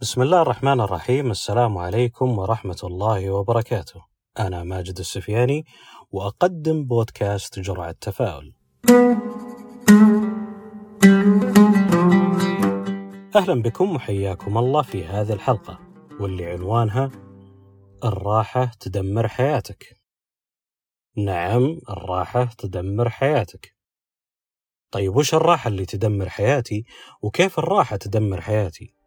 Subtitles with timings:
[0.00, 1.30] بسم الله الرحمن الرحيم.
[1.30, 4.04] السلام عليكم ورحمة الله وبركاته.
[4.38, 5.64] أنا ماجد السفياني
[6.10, 8.54] وأقدم بودكاست جرعة تفاؤل
[13.36, 15.78] أهلا بكم وحياكم الله في هذه الحلقة
[16.20, 17.10] واللي عنوانها
[18.04, 20.00] الراحة تدمر حياتك.
[21.16, 23.74] نعم الراحة تدمر حياتك.
[24.90, 26.84] طيب وش الراحة اللي تدمر حياتي
[27.22, 28.99] وكيف الراحة تدمر حياتي؟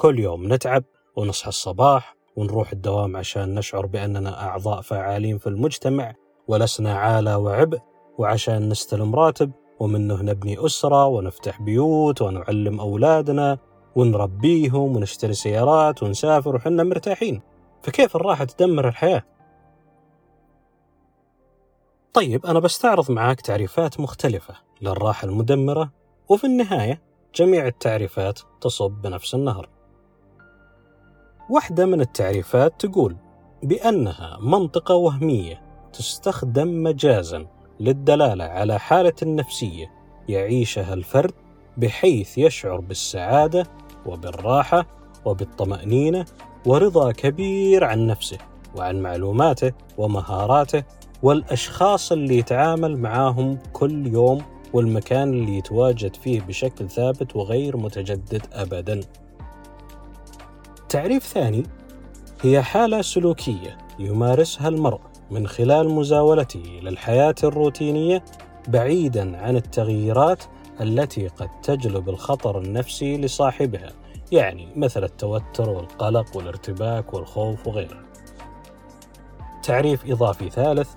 [0.00, 0.84] كل يوم نتعب
[1.16, 6.14] ونصحى الصباح ونروح الدوام عشان نشعر بأننا أعضاء فعالين في المجتمع
[6.48, 7.78] ولسنا عالة وعبء
[8.18, 13.58] وعشان نستلم راتب ومنه نبني أسرة ونفتح بيوت ونعلم أولادنا
[13.96, 17.42] ونربيهم ونشتري سيارات ونسافر وحنا مرتاحين
[17.82, 19.22] فكيف الراحة تدمر الحياة؟
[22.12, 25.92] طيب أنا بستعرض معاك تعريفات مختلفة للراحة المدمرة
[26.28, 27.02] وفي النهاية
[27.34, 29.77] جميع التعريفات تصب بنفس النهر
[31.50, 33.16] واحدة من التعريفات تقول
[33.62, 35.60] بأنها منطقة وهمية
[35.92, 37.46] تستخدم مجازا
[37.80, 39.90] للدلالة على حالة نفسية
[40.28, 41.32] يعيشها الفرد
[41.76, 43.66] بحيث يشعر بالسعادة
[44.06, 44.86] وبالراحة
[45.24, 46.24] وبالطمأنينة
[46.66, 48.38] ورضا كبير عن نفسه
[48.76, 50.82] وعن معلوماته ومهاراته
[51.22, 54.42] والأشخاص اللي يتعامل معاهم كل يوم
[54.72, 59.00] والمكان اللي يتواجد فيه بشكل ثابت وغير متجدد أبداً.
[60.88, 61.62] تعريف ثاني
[62.42, 68.24] هي حالة سلوكية يمارسها المرء من خلال مزاولته للحياة الروتينية
[68.68, 70.44] بعيدا عن التغييرات
[70.80, 73.92] التي قد تجلب الخطر النفسي لصاحبها
[74.32, 78.02] يعني مثل التوتر والقلق والارتباك والخوف وغيره.
[79.62, 80.88] تعريف إضافي ثالث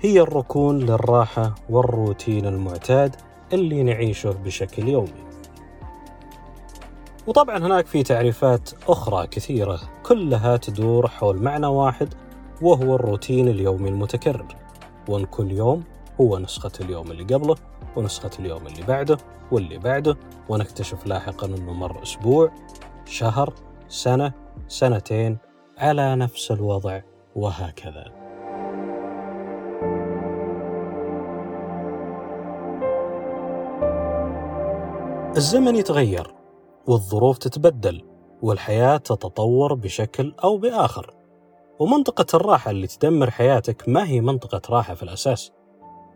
[0.00, 3.16] هي الركون للراحة والروتين المعتاد
[3.52, 5.29] اللي نعيشه بشكل يومي.
[7.26, 12.14] وطبعا هناك في تعريفات أخرى كثيرة كلها تدور حول معنى واحد
[12.62, 14.46] وهو الروتين اليومي المتكرر.
[15.08, 15.84] وأن كل يوم
[16.20, 17.54] هو نسخة اليوم اللي قبله
[17.96, 19.18] ونسخة اليوم اللي بعده
[19.52, 20.16] واللي بعده.
[20.48, 22.52] ونكتشف لاحقا أنه مر أسبوع
[23.04, 23.54] شهر
[23.88, 24.32] سنة
[24.68, 25.38] سنتين
[25.78, 27.00] على نفس الوضع
[27.36, 28.04] وهكذا.
[35.36, 36.39] الزمن يتغير.
[36.86, 38.04] والظروف تتبدل
[38.42, 41.14] والحياة تتطور بشكل أو بآخر.
[41.78, 45.52] ومنطقة الراحة اللي تدمر حياتك ما هي منطقة راحة في الأساس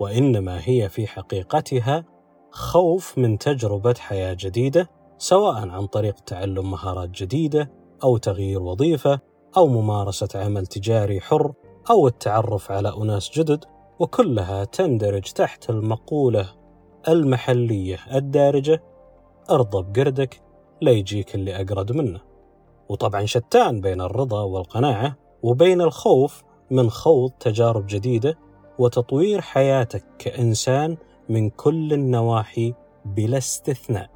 [0.00, 2.04] وإنما هي في حقيقتها
[2.50, 7.70] خوف من تجربة حياة جديدة سواء عن طريق تعلم مهارات جديدة
[8.04, 9.20] أو تغيير وظيفة
[9.56, 11.52] أو ممارسة عمل تجاري حر
[11.90, 13.64] أو التعرف على أناس جدد
[13.98, 16.48] وكلها تندرج تحت المقولة
[17.08, 18.82] المحلية الدارجة
[19.50, 20.42] أرضى بقردك
[20.82, 22.20] لا يجيك اللي أقرد منه.
[22.88, 28.38] وطبعا شتان بين الرضا والقناعة وبين الخوف من خوض تجارب جديدة
[28.78, 30.96] وتطوير حياتك كإنسان
[31.28, 34.10] من كل النواحي بلا استثناء.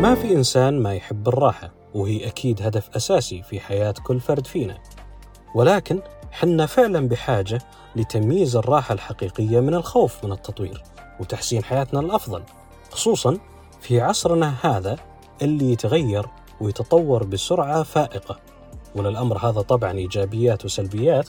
[0.00, 4.78] ما في إنسان ما يحب الراحة وهي أكيد هدف أساسي في حياة كل فرد فينا.
[5.54, 6.00] ولكن
[6.30, 7.58] حنا فعلا بحاجة
[7.96, 10.82] لتمييز الراحة الحقيقية من الخوف من التطوير.
[11.20, 12.42] وتحسين حياتنا الأفضل
[12.90, 13.38] خصوصا
[13.80, 14.96] في عصرنا هذا
[15.42, 16.26] اللي يتغير
[16.60, 18.38] ويتطور بسرعة فائقة.
[18.94, 21.28] وللأمر هذا طبعا إيجابيات وسلبيات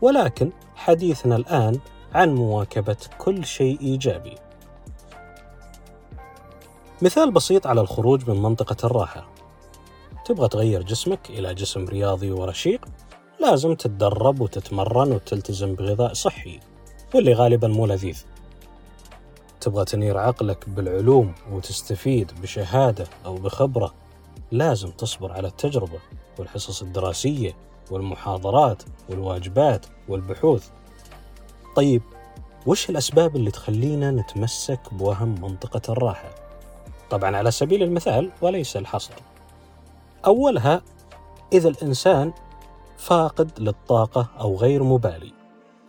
[0.00, 1.78] ولكن حديثنا الآن
[2.12, 4.34] عن مواكبة كل شيء إيجابي.
[7.02, 9.28] مثال بسيط على الخروج من منطقة الراحة.
[10.24, 12.84] تبغى تغير جسمك إلى جسم رياضي ورشيق
[13.40, 16.60] لازم تتدرب وتتمرن وتلتزم بغذاء صحي
[17.14, 18.24] واللي غالبا مو لذيذ.
[19.60, 23.94] تبغى تنير عقلك بالعلوم وتستفيد بشهادة أو بخبرة
[24.52, 25.98] لازم تصبر على التجربة
[26.38, 27.56] والحصص الدراسية
[27.90, 30.68] والمحاضرات والواجبات والبحوث.
[31.76, 32.02] طيب
[32.66, 36.30] وش الأسباب اللي تخلينا نتمسك بوهم منطقة الراحة؟
[37.10, 39.14] طبعا على سبيل المثال وليس الحصر.
[40.26, 40.82] أولها
[41.52, 42.32] إذا الإنسان
[42.96, 45.32] فاقد للطاقة أو غير مبالي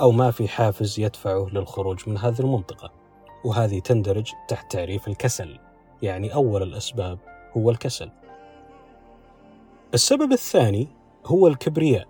[0.02, 3.01] أو ما في حافز يدفعه للخروج من هذه المنطقة.
[3.46, 5.60] وهذه تندرج تحت تعريف الكسل
[6.02, 7.20] يعني أول الأسباب
[7.58, 8.12] هو الكسل.
[9.94, 10.88] السبب الثاني
[11.26, 12.08] هو الكبرياء.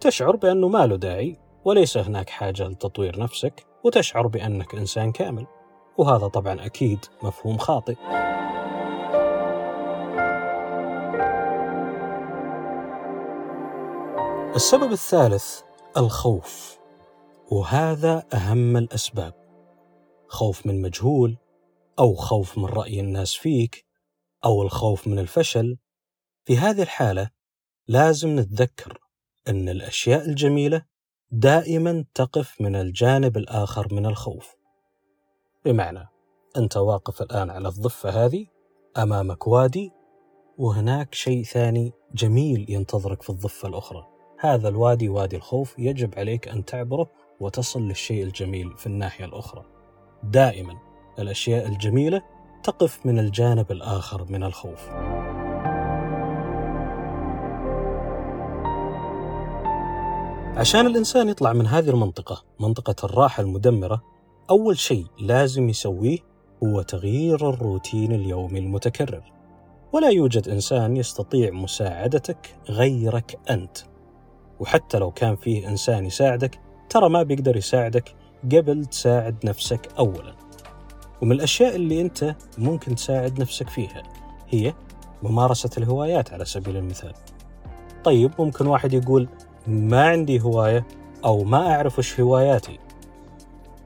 [0.00, 5.46] تشعر بأنه ما له داعي وليس هناك حاجة لتطوير نفسك وتشعر بأنك إنسان كامل.
[5.98, 7.96] وهذا طبعا أكيد مفهوم خاطئ.
[14.54, 15.60] السبب الثالث
[15.96, 16.78] الخوف
[17.50, 19.41] وهذا أهم الأسباب.
[20.32, 21.36] خوف من مجهول
[21.98, 23.86] أو خوف من رأي الناس فيك
[24.44, 25.78] أو الخوف من الفشل.
[26.44, 27.30] في هذه الحالة
[27.88, 28.98] لازم نتذكر
[29.48, 30.84] أن الأشياء الجميلة
[31.30, 34.56] دائما تقف من الجانب الآخر من الخوف.
[35.64, 36.08] بمعنى
[36.56, 38.46] أنت واقف الآن على الضفة هذه
[38.96, 39.92] أمامك وادي
[40.58, 44.06] وهناك شيء ثاني جميل ينتظرك في الضفة الأخرى.
[44.38, 49.71] هذا الوادي وادي الخوف يجب عليك أن تعبره وتصل للشيء الجميل في الناحية الأخرى.
[50.22, 50.76] دائما
[51.18, 52.22] الأشياء الجميلة
[52.62, 54.88] تقف من الجانب الآخر من الخوف.
[60.56, 64.02] عشان الإنسان يطلع من هذه المنطقة منطقة الراحة المدمرة
[64.50, 66.18] أول شيء لازم يسويه
[66.64, 69.32] هو تغيير الروتين اليومي المتكرر.
[69.92, 73.78] ولا يوجد إنسان يستطيع مساعدتك غيرك أنت.
[74.60, 76.60] وحتى لو كان فيه إنسان يساعدك
[76.90, 78.14] ترى ما بيقدر يساعدك
[78.44, 80.34] قبل تساعد نفسك أولا.
[81.22, 84.02] ومن الأشياء اللي أنت ممكن تساعد نفسك فيها
[84.48, 84.74] هي
[85.22, 87.12] ممارسة الهوايات على سبيل المثال.
[88.04, 89.28] طيب ممكن واحد يقول
[89.66, 90.86] ما عندي هواية
[91.24, 92.78] أو ما أعرف وش هواياتي.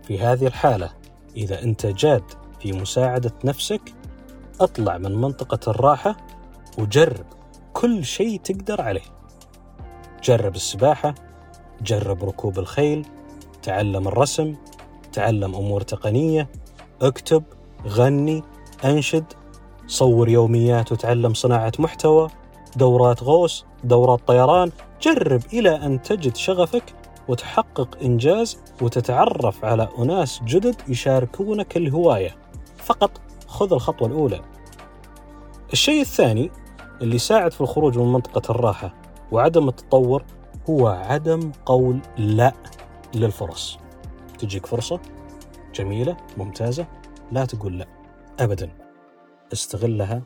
[0.03, 0.91] في هذه الحالة
[1.37, 2.23] إذا أنت جاد
[2.61, 3.95] في مساعدة نفسك
[4.61, 6.17] أطلع من منطقة الراحة
[6.79, 7.27] وجرب
[7.73, 9.17] كل شيء تقدر عليه.
[10.25, 11.15] جرب السباحة
[11.83, 13.07] جرب ركوب الخيل
[13.67, 14.55] تعلم الرسم
[15.13, 16.49] تعلم أمور تقنية
[17.03, 17.43] اكتب
[17.87, 18.43] غني
[18.85, 19.25] أنشد
[19.87, 22.29] صور يوميات وتعلم صناعة محتوى
[22.77, 24.71] دورات غوص دورات طيران.
[25.03, 26.95] جرب إلى أن تجد شغفك
[27.29, 32.37] وتحقق إنجاز وتتعرف على أناس جدد يشاركونك الهواية.
[32.77, 33.11] فقط
[33.47, 34.41] خذ الخطوة الأولى.
[35.73, 36.51] الشيء الثاني
[37.03, 38.95] اللي يساعد في الخروج من منطقة الراحة
[39.33, 40.25] وعدم التطور
[40.71, 42.53] هو عدم قول لا.
[43.15, 43.79] للفرص.
[44.39, 45.01] تجيك فرصة
[45.75, 46.87] جميلة ممتازة
[47.33, 47.87] لا تقول لا
[48.41, 48.71] أبدا.
[49.53, 50.23] استغلها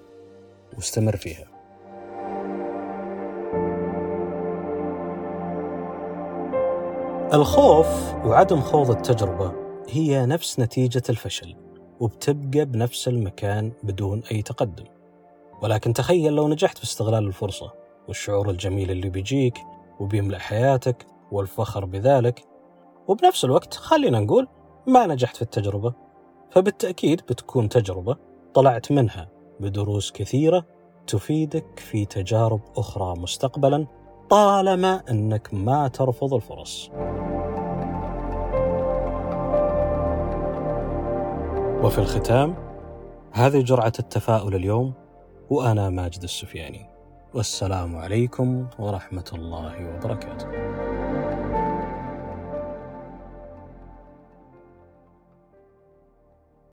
[0.76, 1.46] واستمر فيها.
[7.34, 9.52] الخوف وعدم خوض التجربة
[9.88, 11.56] هي نفس نتيجة الفشل
[12.00, 14.84] وبتبقى بنفس المكان بدون أي تقدم.
[15.62, 17.72] ولكن تخيل لو نجحت في استغلال الفرصة
[18.08, 19.58] والشعور الجميل اللي بيجيك
[20.00, 22.49] وبيملأ حياتك والفخر بذلك
[23.10, 24.48] وبنفس الوقت خلينا نقول
[24.86, 25.94] ما نجحت في التجربة.
[26.50, 28.16] فبالتأكيد بتكون تجربة
[28.54, 29.28] طلعت منها
[29.60, 30.66] بدروس كثيرة
[31.06, 33.86] تفيدك في تجارب أخرى مستقبلا
[34.30, 36.90] طالما أنك ما ترفض الفرص.
[41.84, 42.54] وفي الختام
[43.32, 44.92] هذه جرعة التفاؤل اليوم
[45.50, 46.90] وأنا ماجد السفياني.
[47.34, 50.89] والسلام عليكم ورحمة الله وبركاته.